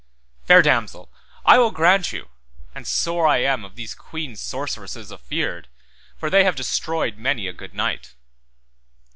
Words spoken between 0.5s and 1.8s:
damosel, I will